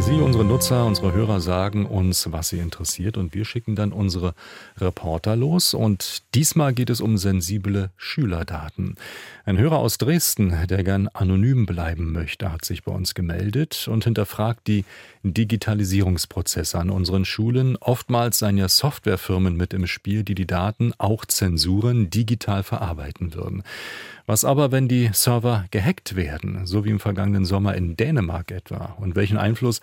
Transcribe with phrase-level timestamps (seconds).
[0.00, 4.34] Sie, unsere Nutzer, unsere Hörer sagen uns, was sie interessiert und wir schicken dann unsere
[4.76, 5.72] Reporter los.
[5.72, 8.96] Und diesmal geht es um sensible Schülerdaten.
[9.46, 14.04] Ein Hörer aus Dresden, der gern anonym bleiben möchte, hat sich bei uns gemeldet und
[14.04, 14.84] hinterfragt die
[15.22, 17.76] Digitalisierungsprozesse an unseren Schulen.
[17.76, 23.62] Oftmals seien ja Softwarefirmen mit im Spiel, die die Daten, auch Zensuren, digital verarbeiten würden.
[24.26, 28.96] Was aber, wenn die Server gehackt werden, so wie im vergangenen Sommer in Dänemark etwa?
[28.98, 29.82] Und welchen Einfluss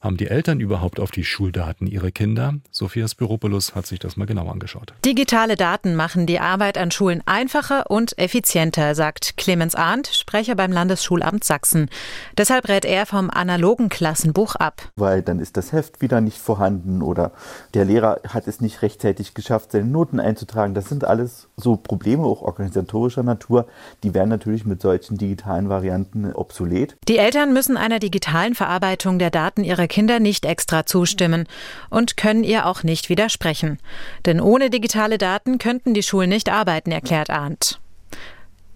[0.00, 2.54] haben die Eltern überhaupt auf die Schuldaten ihrer Kinder?
[2.70, 4.94] Sophia Spiropoulos hat sich das mal genau angeschaut.
[5.04, 10.72] Digitale Daten machen die Arbeit an Schulen einfacher und effizienter, sagt Clemens Arndt, Sprecher beim
[10.72, 11.90] Landesschulamt Sachsen.
[12.38, 14.80] Deshalb rät er vom analogen Klassenbuch ab.
[14.96, 17.32] Weil dann ist das Heft wieder nicht vorhanden oder
[17.74, 20.72] der Lehrer hat es nicht rechtzeitig geschafft, seine Noten einzutragen.
[20.72, 23.66] Das sind alles so Probleme, auch organisatorischer Natur.
[24.02, 26.96] Die werden natürlich mit solchen digitalen Varianten obsolet.
[27.06, 31.46] Die Eltern müssen einer digitalen Verarbeitung der Daten ihrer Kinder nicht extra zustimmen
[31.90, 33.78] und können ihr auch nicht widersprechen.
[34.24, 37.78] Denn ohne digitale Daten könnten die Schulen nicht arbeiten, erklärt Arndt.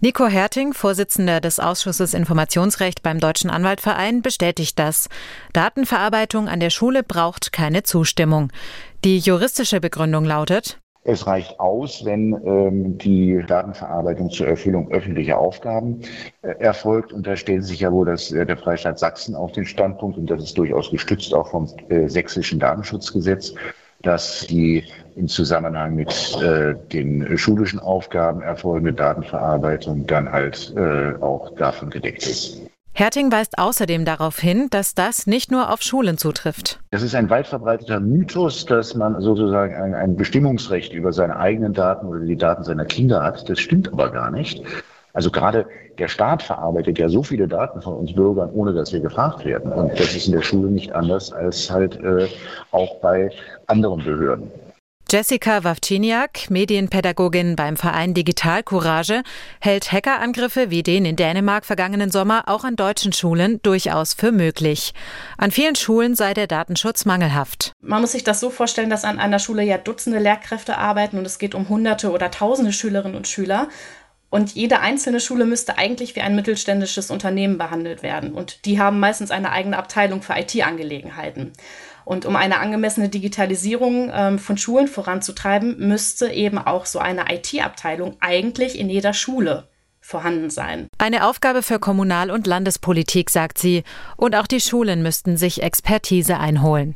[0.01, 5.09] Nico Herting, Vorsitzender des Ausschusses Informationsrecht beim Deutschen Anwaltverein, bestätigt das.
[5.53, 8.51] Datenverarbeitung an der Schule braucht keine Zustimmung.
[9.03, 16.01] Die juristische Begründung lautet, es reicht aus, wenn ähm, die Datenverarbeitung zur Erfüllung öffentlicher Aufgaben
[16.41, 17.13] äh, erfolgt.
[17.13, 20.29] Und da stellt sich ja wohl das, äh, der Freistaat Sachsen auf den Standpunkt, und
[20.29, 23.53] das ist durchaus gestützt auch vom äh, sächsischen Datenschutzgesetz,
[24.01, 24.83] dass die
[25.15, 32.25] im Zusammenhang mit äh, den schulischen Aufgaben erfolgende Datenverarbeitung dann halt äh, auch davon gedeckt
[32.25, 32.61] ist.
[32.97, 36.79] Herting weist außerdem darauf hin, dass das nicht nur auf Schulen zutrifft.
[36.91, 41.73] Das ist ein weit verbreiteter Mythos, dass man sozusagen ein, ein Bestimmungsrecht über seine eigenen
[41.73, 43.49] Daten oder die Daten seiner Kinder hat.
[43.49, 44.63] Das stimmt aber gar nicht.
[45.11, 45.65] Also gerade
[45.99, 49.73] der Staat verarbeitet ja so viele Daten von uns Bürgern, ohne dass wir gefragt werden.
[49.73, 52.29] Und das ist in der Schule nicht anders als halt äh,
[52.71, 53.29] auch bei
[53.67, 54.49] anderen Behörden.
[55.11, 59.21] Jessica Wawczyniak, Medienpädagogin beim Verein Digital Courage,
[59.61, 64.95] hält Hackerangriffe wie den in Dänemark vergangenen Sommer auch an deutschen Schulen durchaus für möglich.
[65.37, 67.71] An vielen Schulen sei der Datenschutz mangelhaft.
[67.83, 71.25] Man muss sich das so vorstellen, dass an einer Schule ja Dutzende Lehrkräfte arbeiten und
[71.25, 73.69] es geht um Hunderte oder Tausende Schülerinnen und Schüler.
[74.31, 78.33] Und jede einzelne Schule müsste eigentlich wie ein mittelständisches Unternehmen behandelt werden.
[78.33, 81.53] Und die haben meistens eine eigene Abteilung für IT-Angelegenheiten.
[82.05, 88.15] Und um eine angemessene Digitalisierung ähm, von Schulen voranzutreiben, müsste eben auch so eine IT-Abteilung
[88.19, 89.67] eigentlich in jeder Schule
[89.99, 90.87] vorhanden sein.
[90.99, 93.83] Eine Aufgabe für Kommunal- und Landespolitik, sagt sie.
[94.17, 96.95] Und auch die Schulen müssten sich Expertise einholen.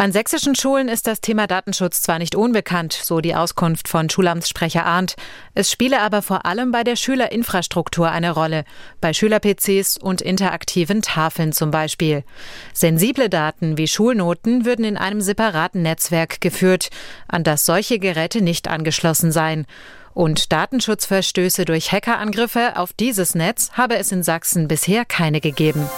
[0.00, 4.86] An sächsischen Schulen ist das Thema Datenschutz zwar nicht unbekannt, so die Auskunft von Schulamtssprecher
[4.86, 5.14] Arndt.
[5.54, 8.64] Es spiele aber vor allem bei der Schülerinfrastruktur eine Rolle,
[9.02, 12.24] bei Schüler-PCs und interaktiven Tafeln zum Beispiel.
[12.72, 16.88] Sensible Daten wie Schulnoten würden in einem separaten Netzwerk geführt,
[17.28, 19.66] an das solche Geräte nicht angeschlossen seien.
[20.14, 25.90] Und Datenschutzverstöße durch Hackerangriffe auf dieses Netz habe es in Sachsen bisher keine gegeben.